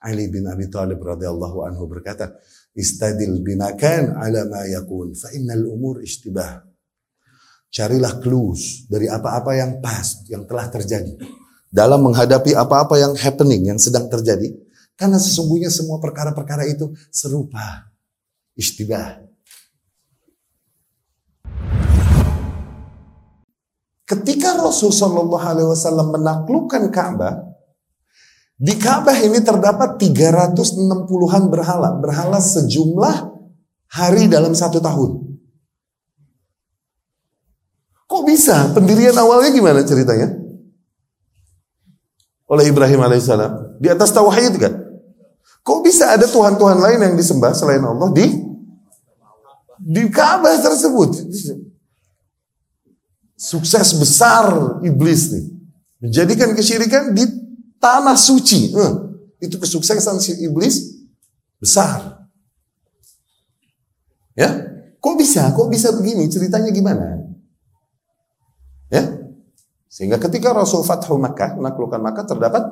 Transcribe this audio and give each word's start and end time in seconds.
Ali 0.00 0.32
bin 0.32 0.48
Abi 0.48 0.72
Thalib 0.72 1.04
radhiyallahu 1.04 1.68
anhu 1.68 1.84
berkata, 1.84 2.32
"Istadil 2.72 3.44
bimakan 3.44 4.16
ala 4.16 4.48
ma 4.48 4.64
yakun 4.64 5.12
fa 5.12 5.28
innal 5.36 5.68
umur 5.68 6.00
ishtibah." 6.00 6.64
Carilah 7.70 8.18
clues 8.18 8.88
dari 8.88 9.06
apa-apa 9.06 9.54
yang 9.54 9.78
pas, 9.78 10.24
yang 10.26 10.42
telah 10.48 10.66
terjadi. 10.72 11.14
Dalam 11.70 12.02
menghadapi 12.02 12.50
apa-apa 12.56 12.98
yang 12.98 13.14
happening, 13.14 13.70
yang 13.70 13.78
sedang 13.78 14.10
terjadi. 14.10 14.50
Karena 14.98 15.22
sesungguhnya 15.22 15.70
semua 15.70 16.02
perkara-perkara 16.02 16.66
itu 16.66 16.90
serupa. 17.14 17.86
Ishtibah. 18.58 19.22
Ketika 24.02 24.58
Rasul 24.58 24.90
Shallallahu 24.90 25.46
Alaihi 25.46 25.70
Wasallam 25.70 26.10
menaklukkan 26.10 26.90
Ka'bah, 26.90 27.49
di 28.60 28.76
Ka'bah 28.76 29.16
ini 29.16 29.40
terdapat 29.40 29.96
360-an 29.96 31.48
berhala, 31.48 31.96
berhala 31.96 32.36
sejumlah 32.44 33.32
hari 33.88 34.28
dalam 34.28 34.52
satu 34.52 34.84
tahun. 34.84 35.40
Kok 38.04 38.22
bisa? 38.28 38.68
Pendirian 38.76 39.16
awalnya 39.16 39.48
gimana 39.48 39.80
ceritanya? 39.80 40.36
Oleh 42.52 42.68
Ibrahim 42.68 43.00
alaihissalam. 43.00 43.80
Di 43.80 43.88
atas 43.88 44.12
tauhid 44.12 44.60
kan? 44.60 44.76
Kok 45.64 45.80
bisa 45.80 46.12
ada 46.12 46.28
Tuhan-Tuhan 46.28 46.84
lain 46.84 47.00
yang 47.00 47.14
disembah 47.16 47.56
selain 47.56 47.80
Allah 47.80 48.12
di 48.12 48.28
di 49.80 50.04
Ka'bah 50.12 50.60
tersebut? 50.60 51.16
Sukses 53.40 53.96
besar 53.96 54.76
iblis 54.84 55.32
nih. 55.32 55.48
Menjadikan 56.04 56.52
kesyirikan 56.52 57.16
di 57.16 57.39
tanah 57.80 58.14
suci. 58.14 58.70
Hmm, 58.76 59.18
itu 59.40 59.56
kesuksesan 59.56 60.20
si 60.20 60.36
iblis 60.44 61.00
besar. 61.58 62.28
Ya, 64.38 64.48
kok 65.02 65.16
bisa? 65.18 65.50
Kok 65.50 65.68
bisa 65.72 65.90
begini? 65.96 66.30
Ceritanya 66.30 66.70
gimana? 66.70 67.18
Ya. 68.92 69.04
Sehingga 69.90 70.22
ketika 70.22 70.54
Rasul 70.54 70.86
Fathu 70.86 71.18
Makkah, 71.18 71.58
menaklukkan 71.58 71.98
Makkah 71.98 72.24
terdapat 72.28 72.62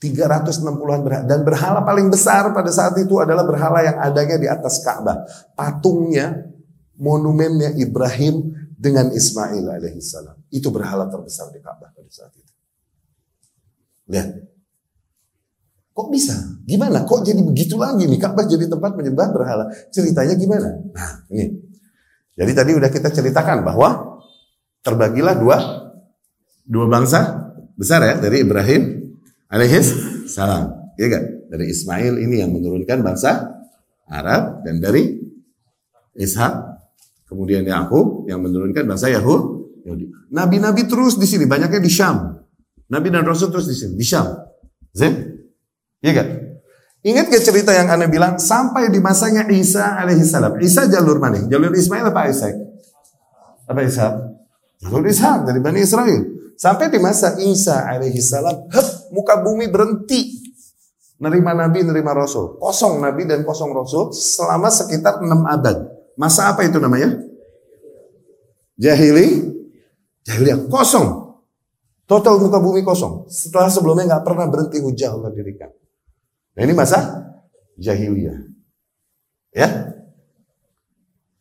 360-an 0.00 1.00
berhala. 1.02 1.24
Dan 1.24 1.40
berhala 1.42 1.80
paling 1.82 2.12
besar 2.12 2.52
pada 2.52 2.68
saat 2.68 2.94
itu 3.00 3.16
adalah 3.16 3.42
berhala 3.48 3.80
yang 3.80 3.96
adanya 3.98 4.36
di 4.36 4.46
atas 4.46 4.84
Ka'bah. 4.84 5.24
Patungnya, 5.56 6.46
monumennya 7.00 7.72
Ibrahim 7.80 8.52
dengan 8.76 9.08
Ismail 9.10 9.66
alaihissalam. 9.80 10.52
Itu 10.52 10.68
berhala 10.68 11.08
terbesar 11.08 11.48
di 11.50 11.64
Ka'bah 11.64 11.90
pada 11.90 12.10
saat 12.12 12.32
itu. 12.36 12.45
Lihat. 14.06 14.28
Kok 15.96 16.08
bisa? 16.12 16.36
Gimana? 16.68 17.08
Kok 17.08 17.24
jadi 17.24 17.40
begitu 17.40 17.80
lagi 17.80 18.04
nih? 18.04 18.20
Ka'bah 18.20 18.44
jadi 18.44 18.68
tempat 18.68 18.92
menyembah 18.94 19.32
berhala. 19.32 19.64
Ceritanya 19.88 20.36
gimana? 20.36 20.76
Nah, 20.92 21.10
ini. 21.32 21.56
Jadi 22.36 22.52
tadi 22.52 22.70
udah 22.76 22.90
kita 22.92 23.08
ceritakan 23.08 23.64
bahwa 23.64 24.20
terbagilah 24.84 25.40
dua 25.40 25.56
dua 26.68 26.84
bangsa 26.84 27.48
besar 27.80 28.04
ya 28.04 28.14
dari 28.20 28.44
Ibrahim 28.44 29.08
alaihis 29.48 29.96
salam. 30.28 30.92
Ya 31.00 31.08
kan? 31.08 31.24
Dari 31.48 31.72
Ismail 31.72 32.20
ini 32.20 32.44
yang 32.44 32.52
menurunkan 32.52 33.00
bangsa 33.00 33.56
Arab 34.04 34.68
dan 34.68 34.84
dari 34.84 35.16
Ishak 36.12 36.76
kemudian 37.26 37.66
Yakub 37.66 38.24
yang 38.30 38.40
menurunkan 38.40 38.86
bangsa 38.86 39.10
Yahudi. 39.10 40.08
Nabi-nabi 40.32 40.86
terus 40.90 41.18
di 41.18 41.26
sini, 41.28 41.44
banyaknya 41.46 41.78
di 41.78 41.90
Syam. 41.90 42.45
Nabi 42.86 43.08
dan 43.10 43.26
Rasul 43.26 43.50
terus 43.50 43.66
di 43.66 43.74
sini, 43.74 43.94
di 43.98 44.06
Syam. 44.06 44.30
Zin? 44.94 45.14
Ya 46.00 46.12
kan? 46.14 46.28
Ingat 47.06 47.30
ke 47.30 47.38
cerita 47.38 47.70
yang 47.70 47.86
Anda 47.86 48.10
bilang 48.10 48.38
sampai 48.38 48.90
di 48.90 48.98
masanya 48.98 49.46
Isa 49.46 49.94
alaihissalam. 49.94 50.58
Isa 50.58 50.90
jalur 50.90 51.22
mana? 51.22 51.46
Jalur 51.46 51.70
Ismail 51.70 52.10
apa 52.10 52.26
Ishak? 52.26 52.54
Apa 53.70 53.80
Ishak? 53.86 54.12
Jalur 54.82 55.06
Ishak 55.06 55.46
dari 55.46 55.62
Bani 55.62 55.86
Israel. 55.86 56.36
Sampai 56.56 56.88
di 56.88 56.96
masa 56.96 57.36
Isa 57.36 57.84
alaihi 57.84 58.16
salam, 58.16 58.64
hep, 58.72 59.12
muka 59.12 59.44
bumi 59.44 59.68
berhenti. 59.68 60.40
Nerima 61.20 61.52
Nabi, 61.52 61.84
nerima 61.84 62.16
Rasul. 62.16 62.56
Kosong 62.56 63.00
Nabi 63.00 63.28
dan 63.28 63.44
kosong 63.44 63.72
Rasul 63.76 64.12
selama 64.16 64.72
sekitar 64.72 65.20
enam 65.20 65.44
abad. 65.44 65.84
Masa 66.16 66.48
apa 66.48 66.64
itu 66.64 66.80
namanya? 66.80 67.12
Jahili. 68.76 69.52
Jahiliyah. 70.24 70.68
Kosong. 70.68 71.25
Total 72.06 72.38
muka 72.38 72.62
bumi 72.62 72.86
kosong. 72.86 73.26
Setelah 73.26 73.66
sebelumnya 73.66 74.16
nggak 74.16 74.24
pernah 74.24 74.46
berhenti 74.46 74.78
hujah 74.78 75.14
Allah 75.18 75.34
dirikan. 75.34 75.70
Nah 76.54 76.62
ini 76.62 76.72
masa 76.72 76.98
jahiliyah. 77.76 78.54
Ya, 79.56 79.96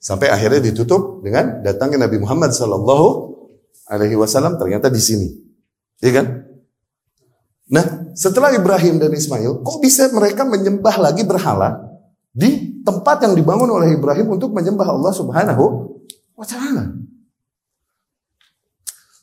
Sampai 0.06 0.30
akhirnya 0.30 0.62
ditutup 0.62 1.26
dengan 1.26 1.66
datangnya 1.66 2.06
Nabi 2.06 2.22
Muhammad 2.22 2.54
Sallallahu 2.54 3.34
Alaihi 3.90 4.14
Wasallam 4.14 4.54
ternyata 4.62 4.86
di 4.86 5.02
sini, 5.02 5.34
iya 5.98 6.22
kan? 6.22 6.46
Nah, 7.74 8.14
setelah 8.14 8.54
Ibrahim 8.54 9.02
dan 9.02 9.10
Ismail, 9.10 9.66
kok 9.66 9.82
bisa 9.82 10.06
mereka 10.14 10.46
menyembah 10.46 11.02
lagi 11.02 11.26
berhala 11.26 11.82
di 12.30 12.78
tempat 12.86 13.26
yang 13.26 13.34
dibangun 13.34 13.66
oleh 13.66 13.98
Ibrahim 13.98 14.38
untuk 14.38 14.54
menyembah 14.54 14.86
Allah 14.86 15.10
Subhanahu 15.10 15.64
wa 16.38 16.46
taala? 16.46 16.86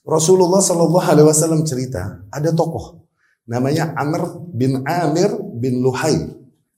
Rasulullah 0.02 0.58
Shallallahu 0.58 1.06
Alaihi 1.06 1.26
Wasallam 1.26 1.62
cerita 1.62 2.26
ada 2.28 2.50
tokoh 2.50 3.06
namanya 3.46 3.94
Amr 3.94 4.50
bin 4.50 4.82
Amir 4.86 5.30
bin 5.58 5.82
Luhai 5.82 6.18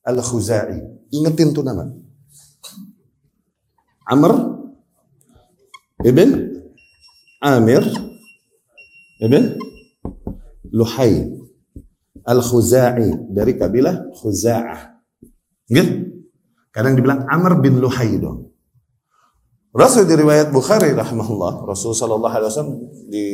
al 0.05 0.21
Khuzai. 0.21 0.81
Ingetin 1.15 1.55
tuh 1.55 1.65
nama. 1.65 1.89
Amr 4.05 4.33
ibn 6.05 6.61
Amir 7.41 7.85
ibn 9.23 9.57
Luhai 10.75 11.45
Al-Khuzai 12.25 13.29
dari 13.29 13.53
kabilah 13.53 14.17
Khuza'ah. 14.17 14.97
Gitu? 15.69 16.09
Kadang 16.73 16.97
dibilang 16.97 17.29
Amr 17.29 17.61
bin 17.61 17.79
Luhai 17.79 18.17
dong. 18.17 18.54
Rasul 19.75 20.07
di 20.07 20.15
riwayat 20.15 20.55
Bukhari 20.55 20.95
rahimahullah, 20.95 21.67
Rasul 21.67 21.99
sallallahu 21.99 22.31
alaihi 22.31 22.47
wasallam 22.47 22.79
di 23.11 23.27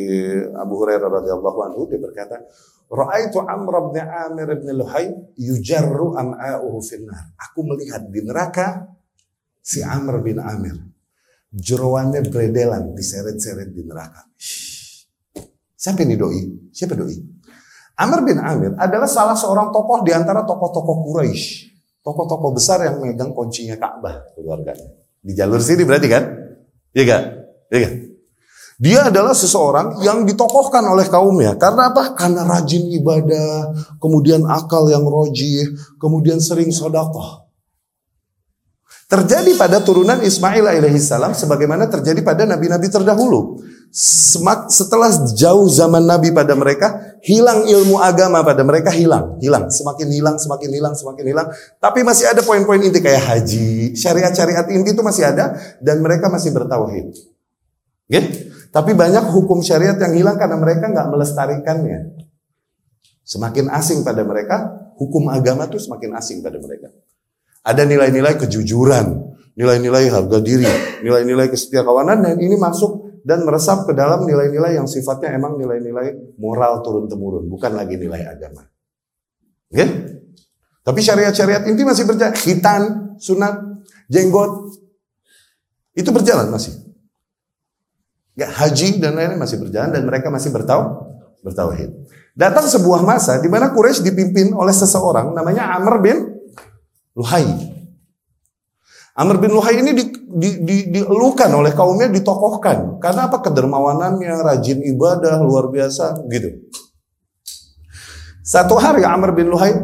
Abu 0.57 0.81
Hurairah 0.81 1.21
radhiyallahu 1.21 1.59
anhu 1.69 1.85
dia 1.85 2.01
berkata, 2.01 2.41
"Ra'aitu 2.89 3.45
Amr 3.45 3.93
bin 3.93 4.01
Amir 4.01 4.49
bin 4.57 4.81
Luhai 4.81 5.13
yujarru 5.37 6.17
am'a'uhu 6.17 6.81
finnar." 6.81 7.37
Aku 7.45 7.61
melihat 7.61 8.09
di 8.09 8.25
neraka 8.25 8.89
si 9.61 9.85
Amr 9.85 10.25
bin 10.25 10.41
Amir. 10.41 10.81
Jeroannya 11.53 12.25
beredelan, 12.25 12.97
diseret-seret 12.97 13.69
di 13.77 13.85
neraka. 13.85 14.25
Siapa 15.77 16.01
ini 16.09 16.17
doi? 16.17 16.73
Siapa 16.73 16.97
doi? 16.97 17.21
Amr 18.01 18.25
bin 18.25 18.41
Amir 18.41 18.81
adalah 18.81 19.13
salah 19.13 19.37
seorang 19.37 19.69
tokoh 19.69 20.01
di 20.01 20.17
antara 20.17 20.49
tokoh-tokoh 20.49 21.05
Quraisy. 21.05 21.69
Tokoh-tokoh 22.01 22.57
besar 22.57 22.81
yang 22.89 22.97
megang 22.97 23.37
kuncinya 23.37 23.77
Ka'bah 23.77 24.33
keluarganya. 24.33 25.10
Di 25.21 25.37
jalur 25.37 25.61
sini 25.61 25.85
berarti 25.85 26.09
kan? 26.09 26.25
Iya 26.97 27.03
gak? 27.05 27.23
Iya 27.71 27.79
gak? 27.85 27.95
Dia 28.81 29.13
adalah 29.13 29.37
seseorang 29.37 30.01
yang 30.01 30.25
ditokohkan 30.25 30.81
oleh 30.81 31.05
kaumnya. 31.05 31.53
Karena 31.61 31.93
apa? 31.93 32.17
Karena 32.17 32.49
rajin 32.49 32.89
ibadah, 32.89 33.77
kemudian 34.01 34.41
akal 34.49 34.89
yang 34.89 35.05
rojih, 35.05 35.77
kemudian 36.01 36.41
sering 36.41 36.73
sodakoh. 36.73 37.50
Terjadi 39.11 39.59
pada 39.59 39.83
turunan 39.83 40.23
Ismail 40.23 40.71
alaihissalam 40.71 41.35
sebagaimana 41.35 41.91
terjadi 41.91 42.23
pada 42.23 42.47
nabi-nabi 42.47 42.87
terdahulu. 42.87 43.59
Semak, 43.91 44.71
setelah 44.71 45.11
jauh 45.35 45.67
zaman 45.67 46.07
nabi 46.07 46.31
pada 46.31 46.55
mereka, 46.55 47.19
hilang 47.27 47.67
ilmu 47.67 47.99
agama 47.99 48.39
pada 48.47 48.63
mereka 48.63 48.95
hilang, 48.95 49.35
hilang, 49.43 49.67
semakin 49.67 50.15
hilang, 50.15 50.39
semakin 50.39 50.71
hilang, 50.71 50.95
semakin 50.95 51.27
hilang. 51.27 51.51
Tapi 51.83 52.07
masih 52.07 52.31
ada 52.31 52.39
poin-poin 52.47 52.79
inti 52.79 53.03
kayak 53.03 53.19
haji, 53.19 53.99
syariat-syariat 53.99 54.71
inti 54.71 54.95
itu 54.95 55.03
masih 55.03 55.27
ada 55.27 55.59
dan 55.83 55.99
mereka 55.99 56.31
masih 56.31 56.55
bertauhid. 56.55 57.11
Gitu? 58.07 58.31
Tapi 58.71 58.95
banyak 58.95 59.27
hukum 59.35 59.59
syariat 59.59 59.99
yang 59.99 60.15
hilang 60.15 60.39
karena 60.39 60.55
mereka 60.55 60.87
nggak 60.87 61.11
melestarikannya. 61.11 62.15
Semakin 63.27 63.75
asing 63.75 64.07
pada 64.07 64.23
mereka, 64.23 64.71
hukum 65.03 65.27
agama 65.35 65.67
itu 65.67 65.83
semakin 65.83 66.15
asing 66.15 66.47
pada 66.47 66.63
mereka. 66.63 66.95
Ada 67.61 67.85
nilai-nilai 67.85 68.41
kejujuran, 68.41 69.07
nilai-nilai 69.57 70.09
harga 70.09 70.39
diri, 70.41 70.69
nilai-nilai 71.05 71.53
kesetiakawanan 71.53 72.25
dan 72.25 72.37
ini 72.41 72.57
masuk 72.57 73.21
dan 73.21 73.45
meresap 73.45 73.85
ke 73.85 73.93
dalam 73.93 74.25
nilai-nilai 74.25 74.81
yang 74.81 74.89
sifatnya 74.89 75.37
emang 75.37 75.61
nilai-nilai 75.61 76.37
moral 76.41 76.81
turun-temurun, 76.81 77.45
bukan 77.53 77.77
lagi 77.77 78.01
nilai 78.01 78.25
agama. 78.25 78.65
Oke? 79.69 79.85
Tapi 80.81 81.01
syariat-syariat 81.05 81.69
inti 81.69 81.85
masih 81.85 82.09
berjalan. 82.09 82.33
Khitan, 82.33 82.83
sunat, 83.21 83.85
jenggot. 84.09 84.73
Itu 85.93 86.11
berjalan 86.11 86.49
masih. 86.49 86.81
Ya, 88.33 88.49
haji 88.49 88.97
dan 88.97 89.21
lain-lain 89.21 89.37
masih 89.37 89.61
berjalan 89.61 89.93
dan 89.93 90.03
mereka 90.09 90.33
masih 90.33 90.49
bertau 90.49 91.13
bertauhid. 91.45 91.93
Datang 92.33 92.65
sebuah 92.65 93.05
masa 93.05 93.37
di 93.37 93.53
mana 93.53 93.69
Quraisy 93.75 94.01
dipimpin 94.07 94.57
oleh 94.57 94.73
seseorang 94.73 95.37
namanya 95.37 95.77
Amr 95.77 96.01
bin 96.01 96.19
Luhai. 97.21 97.45
Amr 99.21 99.37
bin 99.37 99.53
Luhai 99.53 99.77
ini 99.77 99.93
di, 99.93 100.05
di, 100.33 100.51
di, 100.65 100.77
dielukan 100.89 101.53
oleh 101.53 101.77
kaumnya, 101.77 102.09
ditokohkan. 102.09 102.97
Karena 102.97 103.29
apa? 103.29 103.45
Kedermawanannya, 103.45 104.33
rajin 104.41 104.81
ibadah, 104.81 105.45
luar 105.45 105.69
biasa, 105.69 106.25
gitu. 106.33 106.57
Satu 108.41 108.81
hari 108.81 109.05
Amr 109.05 109.37
bin 109.37 109.53
Luhai, 109.53 109.77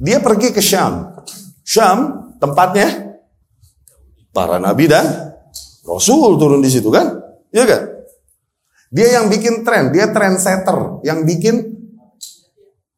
dia 0.00 0.24
pergi 0.24 0.56
ke 0.56 0.64
Syam. 0.64 1.12
Syam 1.60 2.32
tempatnya 2.40 3.20
para 4.32 4.56
nabi 4.56 4.88
dan 4.88 5.36
rasul 5.84 6.40
turun 6.40 6.64
di 6.64 6.72
situ 6.72 6.88
kan? 6.88 7.20
Iya 7.52 7.64
kan? 7.68 7.82
Dia 8.92 9.20
yang 9.20 9.28
bikin 9.28 9.62
tren, 9.62 9.92
dia 9.92 10.08
trendsetter, 10.08 11.04
yang 11.04 11.28
bikin 11.28 11.76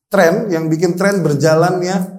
tren, 0.07 0.49
yang 0.55 0.71
bikin 0.71 0.95
tren 0.95 1.23
berjalannya 1.27 2.14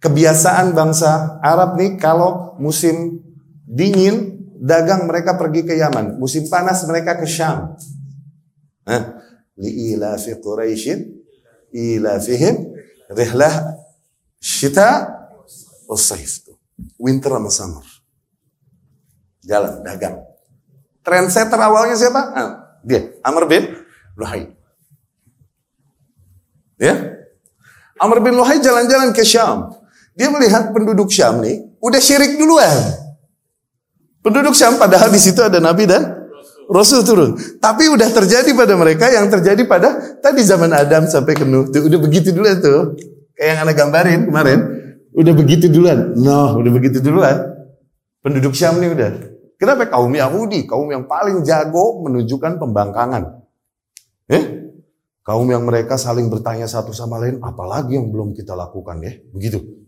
kebiasaan 0.00 0.72
bangsa 0.72 1.38
Arab 1.44 1.76
nih 1.76 2.00
kalau 2.00 2.56
musim 2.56 3.20
dingin 3.68 4.40
dagang 4.60 5.08
mereka 5.08 5.36
pergi 5.36 5.64
ke 5.64 5.76
Yaman, 5.76 6.16
musim 6.20 6.48
panas 6.48 6.84
mereka 6.88 7.16
ke 7.16 7.28
Syam. 7.28 7.76
Nah, 8.84 9.02
fi 10.16 10.32
Quraisyin 10.40 11.04
ilafihim 11.70 12.74
rihlah 13.12 13.78
syita 14.40 15.08
usaif 15.86 16.48
winter 16.96 17.32
sama 17.32 17.50
summer. 17.52 17.86
Jalan 19.44 19.84
dagang. 19.84 20.20
Trendsetter 21.00 21.56
awalnya 21.56 21.96
siapa? 21.96 22.22
Nah, 22.36 22.50
dia 22.84 23.16
Amr 23.24 23.48
bin 23.48 23.64
Luhai. 24.16 24.52
Ya. 26.76 26.96
Amr 28.00 28.20
bin 28.20 28.36
Luhai 28.36 28.60
jalan-jalan 28.60 29.12
ke 29.16 29.24
Syam. 29.24 29.79
Dia 30.20 30.28
melihat 30.28 30.68
penduduk 30.76 31.08
Syam 31.08 31.40
nih 31.40 31.64
udah 31.80 31.96
syirik 31.96 32.36
duluan. 32.36 32.76
Penduduk 34.20 34.52
Syam 34.52 34.76
padahal 34.76 35.08
di 35.08 35.16
situ 35.16 35.40
ada 35.40 35.56
Nabi 35.64 35.88
dan 35.88 36.28
Rasul 36.68 37.00
turun. 37.08 37.40
Tapi 37.56 37.88
udah 37.88 38.04
terjadi 38.12 38.52
pada 38.52 38.76
mereka 38.76 39.08
yang 39.08 39.32
terjadi 39.32 39.64
pada 39.64 40.20
tadi 40.20 40.44
zaman 40.44 40.76
Adam 40.76 41.08
sampai 41.08 41.32
ke 41.32 41.48
Nuh. 41.48 41.72
Tuh, 41.72 41.88
udah 41.88 41.96
begitu 41.96 42.36
duluan 42.36 42.60
tuh. 42.60 43.00
Kayak 43.32 43.48
yang 43.48 43.58
anda 43.64 43.72
gambarin 43.72 44.20
kemarin. 44.28 44.58
Udah 45.16 45.32
begitu 45.32 45.72
duluan. 45.72 46.12
No, 46.20 46.60
udah 46.60 46.68
begitu 46.68 47.00
duluan. 47.00 47.56
Penduduk 48.20 48.52
Syam 48.52 48.76
nih 48.76 48.92
udah. 48.92 49.10
Kenapa 49.56 49.88
kaum 49.88 50.12
Yahudi, 50.12 50.68
kaum 50.68 50.92
yang 50.92 51.08
paling 51.08 51.40
jago 51.48 52.04
menunjukkan 52.04 52.60
pembangkangan. 52.60 53.40
Eh? 54.28 54.44
Kaum 55.24 55.48
yang 55.48 55.64
mereka 55.64 55.96
saling 55.96 56.28
bertanya 56.28 56.68
satu 56.68 56.92
sama 56.92 57.16
lain, 57.16 57.40
apalagi 57.40 57.96
yang 57.96 58.12
belum 58.12 58.36
kita 58.36 58.52
lakukan 58.52 59.00
ya. 59.00 59.16
Begitu. 59.32 59.79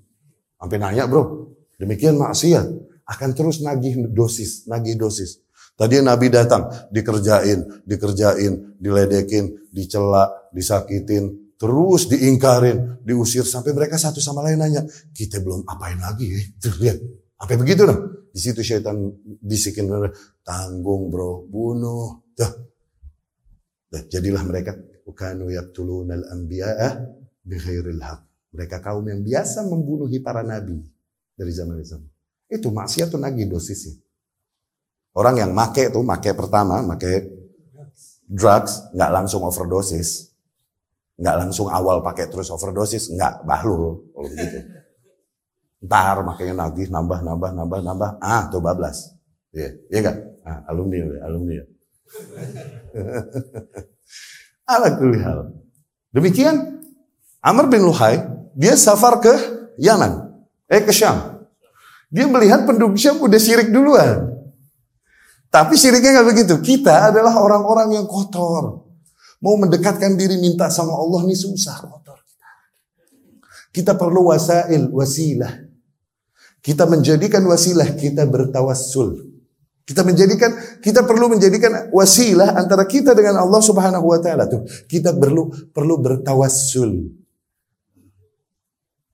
Sampai 0.62 0.78
nanya 0.78 1.10
bro, 1.10 1.50
demikian 1.74 2.14
maksiat. 2.22 2.66
Akan 3.02 3.34
terus 3.34 3.58
nagih 3.58 3.98
dosis, 4.14 4.70
nagih 4.70 4.94
dosis. 4.94 5.42
Tadi 5.74 5.98
Nabi 5.98 6.30
datang, 6.30 6.70
dikerjain, 6.94 7.82
dikerjain, 7.82 8.78
diledekin, 8.78 9.66
dicela, 9.74 10.30
disakitin, 10.54 11.56
terus 11.58 12.06
diingkarin, 12.06 13.02
diusir 13.02 13.42
sampai 13.42 13.74
mereka 13.74 13.98
satu 13.98 14.22
sama 14.22 14.46
lain 14.46 14.62
nanya, 14.62 14.86
kita 15.10 15.42
belum 15.42 15.66
apain 15.66 15.98
lagi 15.98 16.30
ya? 16.30 16.38
Tuh 16.62 16.74
lihat, 16.78 16.98
sampai 17.42 17.56
begitu 17.58 17.82
dong. 17.82 18.30
Di 18.30 18.38
situ 18.38 18.62
syaitan 18.62 18.94
bisikin, 19.42 19.90
tanggung 20.46 21.10
bro, 21.10 21.42
bunuh. 21.50 22.22
Tuh. 22.38 22.52
Jadilah 23.92 24.40
mereka 24.46 24.72
Ukanu 25.02 25.50
yaktulunal 25.50 26.24
anbiya'a 26.30 26.88
bighairil 27.42 28.00
haq. 28.00 28.31
Mereka 28.52 28.84
kaum 28.84 29.04
yang 29.08 29.24
biasa 29.24 29.64
membunuhi 29.64 30.20
para 30.20 30.44
nabi 30.44 30.76
dari 31.32 31.52
zaman 31.52 31.80
itu. 31.80 31.96
Itu 32.52 32.68
maksiat 32.68 33.08
tuh 33.08 33.20
nagih 33.20 33.48
dosisnya. 33.48 33.96
Orang 35.16 35.40
yang 35.40 35.52
make 35.52 35.88
tuh, 35.92 36.04
make 36.04 36.32
pertama, 36.36 36.84
make 36.84 37.32
drugs, 38.28 38.92
nggak 38.92 39.10
langsung 39.12 39.44
overdosis. 39.44 40.32
Nggak 41.16 41.36
langsung 41.44 41.68
awal 41.68 42.00
pakai 42.00 42.28
terus 42.28 42.48
overdosis, 42.48 43.12
nggak 43.12 43.44
bahlul 43.44 44.08
kalau 44.12 44.28
begitu. 44.28 44.58
Ntar 45.84 46.24
makanya 46.24 46.68
nagih, 46.68 46.88
nambah, 46.88 47.20
nambah, 47.20 47.50
nambah, 47.52 47.80
nambah. 47.84 48.10
Ah, 48.20 48.48
tuh 48.48 48.64
bablas. 48.64 49.12
Iya, 49.52 49.76
yeah. 49.92 50.00
iya 50.00 50.00
yeah, 50.08 50.16
Ah, 50.42 50.58
alumni, 50.74 50.98
alumni. 51.22 51.54
Ala. 54.72 54.88
Demikian 56.10 56.82
Amr 57.42 57.66
bin 57.70 57.82
Luhai, 57.86 58.18
dia 58.52 58.76
safar 58.76 59.20
ke 59.20 59.32
Yaman, 59.80 60.32
eh 60.68 60.82
ke 60.84 60.92
Syam. 60.92 61.48
Dia 62.12 62.28
melihat 62.28 62.68
penduduk 62.68 63.00
Syam 63.00 63.16
udah 63.24 63.40
syirik 63.40 63.72
duluan. 63.72 64.28
Tapi 65.48 65.76
syiriknya 65.76 66.20
nggak 66.20 66.28
begitu. 66.32 66.54
Kita 66.60 67.12
adalah 67.12 67.36
orang-orang 67.40 67.96
yang 67.96 68.06
kotor. 68.08 68.88
Mau 69.42 69.54
mendekatkan 69.60 70.16
diri 70.16 70.40
minta 70.40 70.68
sama 70.72 70.96
Allah 70.96 71.28
nih 71.28 71.36
susah 71.36 71.76
kotor. 71.80 72.20
Kita 73.72 73.96
perlu 73.96 74.28
wasail, 74.28 74.92
wasilah. 74.92 75.52
Kita 76.60 76.84
menjadikan 76.84 77.44
wasilah 77.48 77.96
kita 77.96 78.28
bertawassul. 78.28 79.32
Kita 79.82 80.06
menjadikan 80.06 80.78
kita 80.78 81.02
perlu 81.02 81.32
menjadikan 81.32 81.90
wasilah 81.90 82.54
antara 82.54 82.86
kita 82.86 83.16
dengan 83.16 83.40
Allah 83.40 83.60
Subhanahu 83.60 84.08
wa 84.08 84.20
taala 84.20 84.46
tuh. 84.46 84.62
Kita 84.88 85.16
perlu 85.16 85.48
perlu 85.72 85.98
bertawassul 85.98 87.21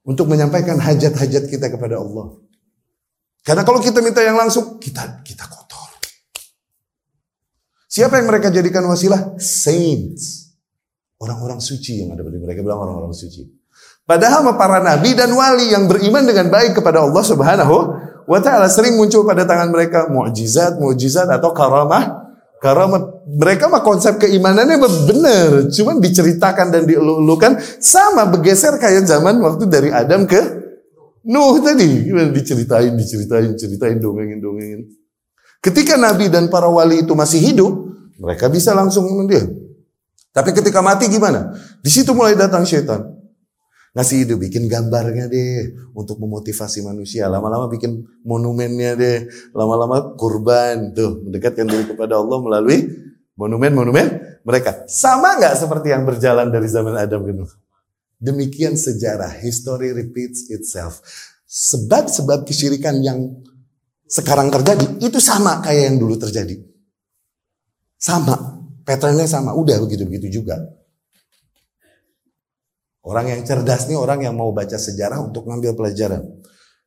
untuk 0.08 0.24
menyampaikan 0.24 0.80
hajat-hajat 0.80 1.52
kita 1.52 1.68
kepada 1.68 2.00
Allah. 2.00 2.32
Karena 3.44 3.60
kalau 3.60 3.76
kita 3.84 4.00
minta 4.00 4.24
yang 4.24 4.40
langsung, 4.40 4.80
kita 4.80 5.20
kita 5.20 5.44
kotor. 5.44 5.88
Siapa 7.84 8.16
yang 8.16 8.28
mereka 8.32 8.48
jadikan 8.48 8.88
wasilah? 8.88 9.36
Saints. 9.36 10.52
Orang-orang 11.20 11.60
suci 11.60 12.00
yang 12.04 12.16
ada 12.16 12.24
di 12.24 12.40
mereka 12.40 12.64
bilang 12.64 12.88
orang-orang 12.88 13.12
suci. 13.12 13.48
Padahal 14.08 14.48
para 14.56 14.80
nabi 14.80 15.12
dan 15.12 15.28
wali 15.36 15.68
yang 15.68 15.84
beriman 15.84 16.24
dengan 16.24 16.48
baik 16.48 16.80
kepada 16.80 17.04
Allah 17.04 17.20
Subhanahu 17.20 17.76
wa 18.24 18.38
taala 18.40 18.68
sering 18.72 18.96
muncul 18.96 19.24
pada 19.28 19.44
tangan 19.44 19.68
mereka 19.68 20.08
mukjizat, 20.08 20.80
mukjizat 20.80 21.28
atau 21.28 21.52
karamah. 21.52 22.27
Karamah 22.58 23.22
mereka 23.38 23.70
mah 23.70 23.86
konsep 23.86 24.18
keimanannya 24.18 24.82
benar, 25.06 25.70
cuman 25.70 26.02
diceritakan 26.02 26.74
dan 26.74 26.82
dielulukan 26.90 27.54
sama 27.78 28.26
bergeser 28.26 28.74
kayak 28.82 29.06
zaman 29.06 29.38
waktu 29.38 29.70
dari 29.70 29.94
Adam 29.94 30.26
ke 30.26 30.58
Nuh 31.28 31.60
tadi, 31.60 32.08
diceritain, 32.32 32.96
diceritain, 32.96 33.52
ceritain, 33.52 34.00
dongengin, 34.00 34.40
dongengin. 34.40 34.80
Ketika 35.60 36.00
Nabi 36.00 36.32
dan 36.32 36.48
para 36.48 36.70
wali 36.72 37.04
itu 37.04 37.12
masih 37.12 37.52
hidup, 37.52 37.74
mereka 38.16 38.48
bisa 38.48 38.72
langsung 38.72 39.04
dia. 39.28 39.44
Tapi 40.32 40.54
ketika 40.56 40.80
mati 40.80 41.10
gimana? 41.10 41.52
Di 41.84 41.90
situ 41.92 42.14
mulai 42.16 42.32
datang 42.32 42.64
syaitan. 42.64 43.17
Ngasih 43.98 44.30
ide 44.30 44.38
bikin 44.38 44.70
gambarnya 44.70 45.26
deh 45.26 45.74
untuk 45.90 46.22
memotivasi 46.22 46.86
manusia. 46.86 47.26
Lama-lama 47.26 47.66
bikin 47.66 48.06
monumennya 48.22 48.94
deh. 48.94 49.26
Lama-lama 49.50 50.14
kurban 50.14 50.94
tuh 50.94 51.26
mendekatkan 51.26 51.66
diri 51.66 51.82
kepada 51.82 52.14
Allah 52.14 52.38
melalui 52.38 52.86
monumen-monumen 53.34 54.38
mereka. 54.46 54.86
Sama 54.86 55.34
nggak 55.42 55.58
seperti 55.58 55.90
yang 55.90 56.06
berjalan 56.06 56.46
dari 56.46 56.70
zaman 56.70 56.94
Adam 56.94 57.26
ke 57.26 57.34
Nuh? 57.34 57.50
Demikian 58.22 58.78
sejarah, 58.78 59.34
history 59.42 59.90
repeats 59.90 60.46
itself. 60.46 61.02
Sebab-sebab 61.50 62.46
kesyirikan 62.46 63.02
yang 63.02 63.34
sekarang 64.06 64.54
terjadi 64.54 64.94
itu 65.02 65.18
sama 65.18 65.58
kayak 65.58 65.90
yang 65.90 65.96
dulu 65.98 66.14
terjadi. 66.14 66.54
Sama, 67.98 68.62
patternnya 68.86 69.26
sama. 69.26 69.58
Udah 69.58 69.82
begitu-begitu 69.82 70.38
juga. 70.38 70.77
Orang 73.08 73.32
yang 73.32 73.40
cerdas 73.40 73.88
nih 73.88 73.96
orang 73.96 74.20
yang 74.20 74.36
mau 74.36 74.52
baca 74.52 74.76
sejarah 74.76 75.24
untuk 75.24 75.48
ngambil 75.48 75.72
pelajaran. 75.72 76.28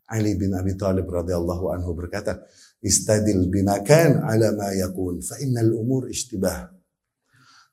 Ali 0.06 0.38
bin 0.38 0.54
Abi 0.54 0.78
Thalib 0.78 1.10
radhiyallahu 1.10 1.74
anhu 1.74 1.98
berkata, 1.98 2.46
"Istadil 2.78 3.50
binakan 3.50 4.22
ala 4.22 4.54
ma 4.54 4.70
yakun 4.70 5.18
fa 5.25 5.42
innal 5.42 5.74
umur 5.74 6.06
ishtibah." 6.13 6.70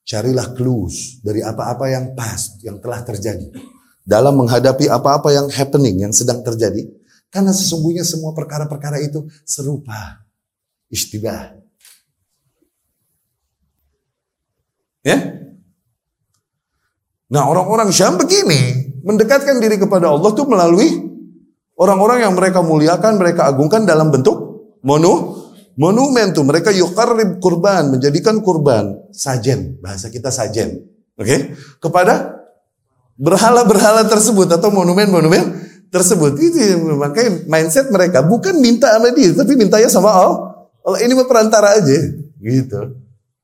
Carilah 0.00 0.56
clues 0.56 1.20
dari 1.20 1.44
apa-apa 1.44 1.92
yang 1.92 2.16
pas, 2.16 2.56
yang 2.64 2.80
telah 2.80 3.04
terjadi. 3.04 3.52
Dalam 4.00 4.40
menghadapi 4.40 4.88
apa-apa 4.88 5.28
yang 5.28 5.52
happening, 5.52 6.08
yang 6.08 6.14
sedang 6.16 6.40
terjadi. 6.40 6.88
Karena 7.28 7.52
sesungguhnya 7.52 8.08
semua 8.08 8.32
perkara-perkara 8.32 9.04
itu 9.04 9.28
serupa. 9.44 10.24
Ishtibah. 10.88 11.52
Ya? 15.04 15.36
Nah 17.28 17.44
orang-orang 17.44 17.92
Syam 17.92 18.16
begini, 18.16 18.88
mendekatkan 19.04 19.60
diri 19.60 19.76
kepada 19.76 20.08
Allah 20.08 20.30
tuh 20.32 20.48
melalui 20.48 20.88
orang-orang 21.76 22.24
yang 22.24 22.32
mereka 22.32 22.64
muliakan, 22.64 23.20
mereka 23.20 23.48
agungkan 23.48 23.84
dalam 23.84 24.08
bentuk 24.08 24.36
monu, 24.80 25.36
monumen 25.76 26.32
tuh. 26.32 26.44
Mereka 26.44 26.72
yukarrib 26.72 27.36
kurban, 27.36 27.92
menjadikan 27.92 28.40
kurban, 28.40 29.12
sajen, 29.12 29.76
bahasa 29.84 30.08
kita 30.08 30.32
sajen. 30.32 30.88
Oke, 31.18 31.26
okay? 31.26 31.40
kepada 31.82 32.38
berhala-berhala 33.18 34.06
tersebut 34.06 34.46
atau 34.46 34.70
monumen-monumen 34.70 35.66
tersebut. 35.90 36.38
Itu 36.38 36.78
makanya 36.94 37.42
mindset 37.50 37.90
mereka 37.90 38.22
bukan 38.22 38.62
minta 38.62 38.94
sama 38.94 39.10
dia, 39.10 39.34
tapi 39.34 39.58
mintanya 39.58 39.90
sama 39.90 40.14
Allah. 40.14 40.38
Allah 40.86 41.00
ini 41.02 41.12
perantara 41.26 41.76
aja, 41.76 41.98
gitu. 42.38 42.80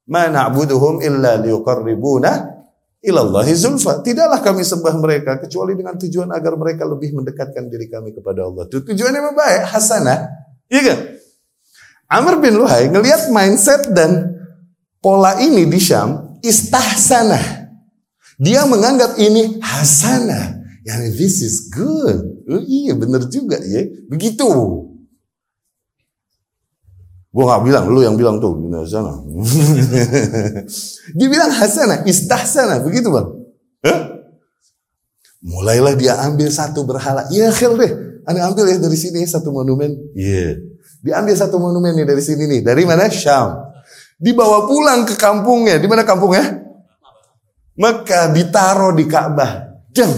Ma 0.07 0.31
na'buduhum 0.31 1.03
illa 1.03 1.41
liyuqarribuna 1.41 2.54
ilallahi 3.05 3.53
zulfa. 3.53 4.01
Tidaklah 4.01 4.41
kami 4.41 4.65
sembah 4.65 4.97
mereka 4.97 5.37
kecuali 5.37 5.77
dengan 5.77 5.95
tujuan 6.01 6.33
agar 6.33 6.57
mereka 6.57 6.89
lebih 6.89 7.13
mendekatkan 7.13 7.69
diri 7.69 7.93
kami 7.93 8.17
kepada 8.17 8.49
Allah. 8.49 8.65
Itu 8.65 8.81
tujuannya 8.81 9.21
yang 9.21 9.37
baik, 9.37 9.63
hasanah. 9.69 10.19
Iya 10.73 10.83
kan? 10.89 10.99
Amr 12.09 12.41
bin 12.41 12.57
Luhai 12.57 12.89
ngelihat 12.89 13.29
mindset 13.29 13.93
dan 13.93 14.33
pola 15.05 15.37
ini 15.41 15.69
di 15.69 15.77
Syam 15.77 16.41
istahsanah. 16.41 17.69
Dia 18.41 18.65
menganggap 18.65 19.21
ini 19.21 19.61
hasanah. 19.61 20.65
Yani 20.85 21.13
this 21.17 21.41
is 21.41 21.73
good. 21.73 22.45
Oh, 22.45 22.61
iya 22.61 22.93
benar 22.93 23.25
juga 23.29 23.57
ya. 23.61 23.89
Begitu. 24.09 24.49
Gue 27.35 27.45
gak 27.51 27.67
bilang, 27.67 27.91
lu 27.91 27.99
yang 28.07 28.15
bilang 28.15 28.39
tuh, 28.39 28.55
hasanah. 28.55 29.27
dia 31.19 31.27
bilang 31.27 31.51
hasanah, 31.51 32.07
istahsanah, 32.07 32.79
begitu 32.87 33.11
bang. 33.11 33.27
Huh? 33.83 34.01
Mulailah 35.43 35.99
dia 35.99 36.15
ambil 36.23 36.47
satu 36.55 36.87
berhala. 36.87 37.27
Iya 37.35 37.51
khil 37.51 37.75
deh, 37.75 38.23
anda 38.23 38.47
ambil 38.47 38.71
ya 38.71 38.79
dari 38.79 38.95
sini 38.95 39.27
satu 39.27 39.51
monumen. 39.51 39.93
Iya. 40.15 40.31
Yeah. 40.31 40.53
Dia 41.05 41.21
ambil 41.21 41.35
satu 41.37 41.61
monumen 41.61 41.93
nih 41.93 42.07
dari 42.09 42.23
sini 42.25 42.49
nih. 42.49 42.61
Dari 42.65 42.87
mana? 42.89 43.13
Syam. 43.13 43.61
Dibawa 44.17 44.65
pulang 44.65 45.05
ke 45.05 45.19
kampungnya. 45.21 45.77
Di 45.77 45.85
mana 45.85 46.07
kampungnya? 46.07 46.65
Mekah 47.77 48.33
ditaruh 48.33 48.97
di 48.97 49.05
Ka'bah. 49.05 49.85
Jam. 49.93 50.09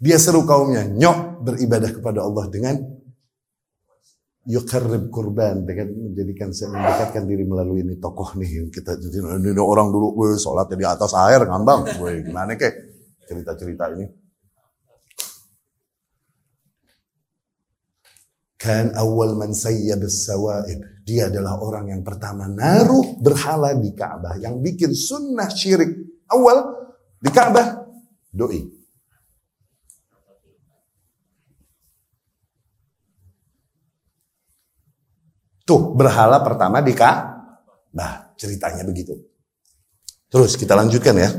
Dia 0.00 0.16
seru 0.16 0.48
kaumnya, 0.48 0.88
nyok 0.88 1.44
beribadah 1.44 1.92
kepada 1.92 2.24
Allah 2.24 2.48
dengan 2.48 2.80
yukarrib 4.48 5.12
kurban 5.12 5.68
dengan 5.68 5.92
menjadikan 5.92 6.48
saya 6.48 6.72
mendekatkan 6.72 7.28
diri 7.28 7.44
melalui 7.44 7.84
ini 7.84 8.00
tokoh 8.00 8.40
nih 8.40 8.72
kita 8.72 8.96
jadi 8.96 9.20
ini 9.36 9.60
orang 9.60 9.92
dulu 9.92 10.16
gue 10.16 10.40
sholat 10.40 10.72
di 10.72 10.86
atas 10.86 11.12
air 11.12 11.44
ngambang. 11.44 11.84
Gue 12.00 12.24
gimana 12.24 12.56
kek 12.56 12.72
cerita-cerita 13.28 13.92
ini? 13.92 14.08
Kan 18.60 18.92
awal 18.96 19.36
man 19.36 19.56
sayyab 19.56 20.04
sawaib 20.08 20.84
dia 21.04 21.32
adalah 21.32 21.60
orang 21.60 21.96
yang 21.96 22.02
pertama 22.04 22.44
naruh 22.44 23.16
berhala 23.20 23.72
di 23.72 23.92
Ka'bah 23.96 24.36
yang 24.36 24.60
bikin 24.60 24.92
sunnah 24.92 25.48
syirik. 25.48 25.96
Awal 26.28 26.64
di 27.20 27.28
Ka'bah 27.32 27.88
doi 28.32 28.79
Tuh, 35.70 35.94
berhala 35.94 36.42
pertama 36.42 36.82
di 36.82 36.90
Ka'bah. 36.90 38.34
Ceritanya 38.34 38.82
begitu. 38.82 39.14
Terus 40.26 40.58
kita 40.58 40.74
lanjutkan 40.74 41.14
ya. 41.14 41.30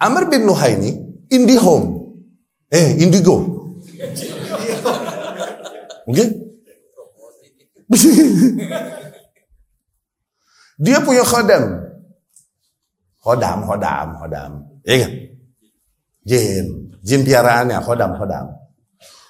Amr 0.00 0.32
bin 0.32 0.48
Luhai 0.48 0.80
ini 0.80 0.96
Indihome. 1.28 2.16
Eh, 2.72 3.04
Indigo. 3.04 3.68
Mungkin? 6.08 6.28
Dia 10.88 11.04
punya 11.04 11.20
khodam. 11.20 11.84
Khodam, 13.20 13.58
khodam, 13.68 14.08
khodam. 14.24 14.52
Iya 14.88 14.96
kan? 15.04 15.12
Jin. 16.24 16.96
Jin 17.04 17.28
piaraannya, 17.28 17.76
khodam, 17.84 18.16
khodam. 18.16 18.56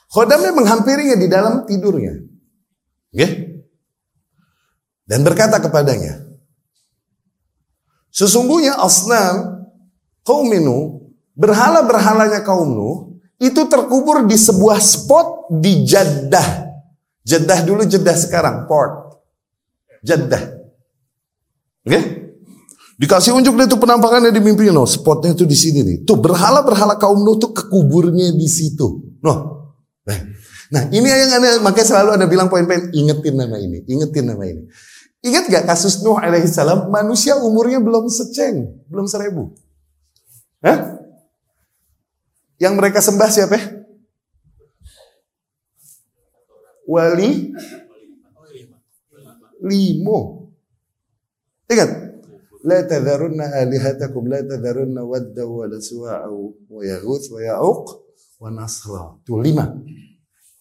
Khodamnya 0.07 0.55
menghampirinya 0.55 1.19
di 1.19 1.27
dalam 1.27 1.67
tidurnya. 1.67 2.34
Okay? 3.15 3.63
Dan 5.07 5.23
berkata 5.23 5.63
kepadanya, 5.63 6.25
Sesungguhnya 8.15 8.79
asnam 8.79 9.67
kaum 10.23 10.47
Minu, 10.47 11.11
berhala-berhalanya 11.35 12.47
kaum 12.47 12.71
Nuh, 12.71 13.19
itu 13.43 13.67
terkubur 13.67 14.23
di 14.23 14.39
sebuah 14.39 14.79
spot 14.79 15.51
di 15.51 15.83
Jeddah. 15.83 16.71
Jeddah 17.27 17.67
dulu, 17.67 17.83
Jeddah 17.83 18.15
sekarang, 18.15 18.71
port. 18.71 19.19
Jeddah. 20.07 20.47
Oke? 21.83 21.91
Okay? 21.91 22.03
Dikasih 22.95 23.35
unjuk 23.35 23.59
deh 23.59 23.67
tuh 23.67 23.83
penampakannya 23.83 24.31
di 24.31 24.39
mimpi 24.39 24.71
no, 24.71 24.87
spotnya 24.87 25.35
tuh 25.35 25.51
di 25.51 25.59
sini 25.59 25.83
nih. 25.83 25.97
Tuh 26.07 26.15
berhala-berhala 26.15 26.95
kaum 26.95 27.19
Nuh 27.27 27.43
tuh 27.43 27.51
kekuburnya 27.51 28.31
di 28.31 28.47
situ. 28.47 29.19
Noh. 29.27 29.64
Nah, 30.05 30.19
Nah 30.73 30.89
ini 30.89 31.07
yang 31.07 31.39
anda, 31.39 31.61
makanya 31.61 31.87
selalu 31.87 32.11
anda 32.17 32.27
bilang 32.27 32.49
poin-poin, 32.49 32.89
ingetin 32.91 33.37
nama 33.37 33.61
ini, 33.61 33.85
ingetin 33.85 34.27
nama 34.27 34.43
ini. 34.43 34.67
Ingat 35.25 35.49
gak 35.49 35.65
kasus 35.71 36.03
Nuh 36.05 36.19
alaihissalam, 36.21 36.91
manusia 36.91 37.37
umurnya 37.39 37.81
belum 37.81 38.11
seceng, 38.11 38.75
belum 38.89 39.07
seribu. 39.09 39.55
Hah? 40.65 41.01
Yang 42.61 42.75
mereka 42.75 42.99
sembah 43.05 43.31
siapa? 43.31 43.57
Wali 46.85 47.55
limo. 49.65 50.53
Ingat, 51.73 51.91
la 52.67 52.85
tadharunna 52.85 53.49
alihatakum 53.65 54.29
la 54.29 54.45
tadharunna 54.45 55.07
wadda 55.07 55.49
wa 55.49 55.65
suwa'u 55.71 56.41
wa 56.69 56.83
yaghuth 56.85 57.33
wa 58.45 58.51
nasra. 58.53 59.17
Itu 59.25 59.41
lima. 59.41 59.65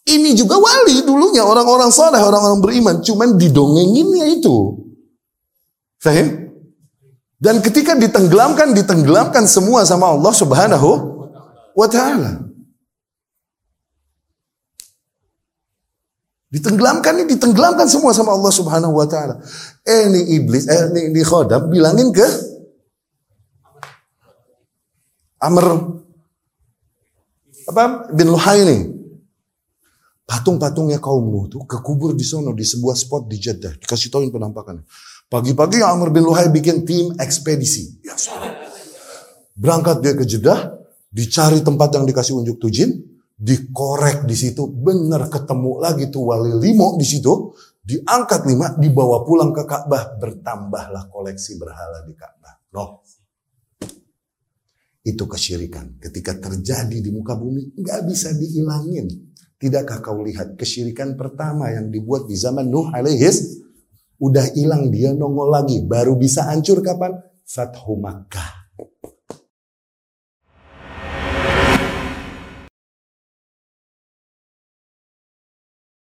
Ini 0.07 0.31
juga 0.35 0.55
wali 0.59 1.03
dulunya 1.03 1.43
orang-orang 1.43 1.91
soleh, 1.91 2.23
orang-orang 2.23 2.63
beriman. 2.63 2.95
Cuman 3.03 3.35
didongenginnya 3.35 4.31
itu. 4.31 4.79
Fahim? 5.99 6.47
Dan 7.39 7.59
ketika 7.59 7.95
ditenggelamkan, 7.99 8.71
ditenggelamkan 8.71 9.43
semua 9.43 9.83
sama 9.83 10.15
Allah 10.15 10.31
subhanahu 10.31 10.91
wa 11.75 11.87
ta'ala. 11.91 12.53
Ditenggelamkan 16.53 17.17
ini 17.17 17.33
ditenggelamkan 17.33 17.89
semua 17.89 18.13
sama 18.13 18.37
Allah 18.37 18.53
Subhanahu 18.53 18.93
wa 18.93 19.09
taala. 19.09 19.41
Eh 19.81 20.05
ini 20.05 20.37
iblis, 20.37 20.69
eh 20.69 20.85
ini, 20.93 21.09
ini 21.09 21.21
khodam 21.25 21.65
bilangin 21.65 22.13
ke 22.13 22.29
Amr 25.41 25.65
apa 27.69 28.11
bin 28.11 28.27
Luhai 28.31 28.61
nih. 28.65 28.81
Patung-patungnya 30.23 31.03
kaum 31.03 31.27
Nuh 31.27 31.51
tuh 31.51 31.67
kekubur 31.67 32.15
di 32.15 32.23
sana 32.23 32.55
di 32.55 32.63
sebuah 32.63 32.95
spot 32.95 33.27
di 33.27 33.35
Jeddah. 33.35 33.75
Dikasih 33.75 34.07
tahuin 34.07 34.31
penampakannya. 34.31 34.87
Pagi-pagi 35.27 35.83
Amr 35.83 36.13
bin 36.15 36.23
Luhai 36.23 36.47
bikin 36.47 36.87
tim 36.87 37.11
ekspedisi. 37.19 37.99
Ya, 38.05 38.15
Berangkat 39.53 39.99
dia 39.99 40.13
ke 40.15 40.23
Jeddah, 40.23 40.79
dicari 41.13 41.61
tempat 41.61 41.93
yang 41.93 42.07
dikasih 42.07 42.39
unjuk 42.39 42.57
tujin, 42.57 43.03
dikorek 43.37 44.25
di 44.25 44.33
situ, 44.33 44.65
benar 44.65 45.29
ketemu 45.29 45.71
lagi 45.77 46.09
tuh 46.09 46.25
wali 46.31 46.55
limo 46.57 46.97
di 46.97 47.05
situ, 47.05 47.53
diangkat 47.83 48.47
lima, 48.47 48.73
dibawa 48.79 49.21
pulang 49.27 49.51
ke 49.51 49.67
Ka'bah, 49.67 50.17
bertambahlah 50.17 51.11
koleksi 51.11 51.59
berhala 51.59 52.01
di 52.07 52.15
Ka'bah. 52.15 52.55
Loh, 52.73 53.03
itu 55.03 55.27
kesyirikan. 55.27 55.99
Ketika 55.99 56.39
terjadi 56.39 56.97
di 57.03 57.11
muka 57.11 57.35
bumi, 57.35 57.75
nggak 57.75 58.07
bisa 58.07 58.31
dihilangin. 58.31 59.11
Tidakkah 59.59 59.99
kau 59.99 60.23
lihat 60.23 60.55
kesyirikan 60.55 61.15
pertama 61.19 61.71
yang 61.71 61.91
dibuat 61.91 62.27
di 62.27 62.35
zaman 62.35 62.67
Nuh 62.67 62.91
alaihis 62.91 63.63
udah 64.19 64.55
hilang 64.55 64.91
dia 64.91 65.11
nongol 65.11 65.51
lagi 65.51 65.83
baru 65.83 66.15
bisa 66.15 66.47
hancur 66.47 66.79
kapan? 66.79 67.19
Fathu 67.43 67.99
Makkah. 67.99 68.62